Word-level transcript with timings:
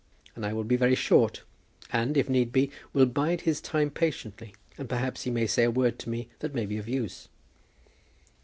And 0.35 0.47
I 0.47 0.51
will 0.53 0.63
be 0.63 0.77
very 0.77 0.95
short, 0.95 1.43
and, 1.93 2.17
if 2.17 2.27
need 2.27 2.51
be, 2.51 2.71
will 2.91 3.05
bide 3.05 3.41
his 3.41 3.61
time 3.61 3.91
patiently, 3.91 4.55
and 4.75 4.89
perhaps 4.89 5.25
he 5.25 5.29
may 5.29 5.45
say 5.45 5.63
a 5.65 5.69
word 5.69 5.99
to 5.99 6.09
me 6.09 6.27
that 6.39 6.55
may 6.55 6.65
be 6.65 6.79
of 6.79 6.89
use." 6.89 7.27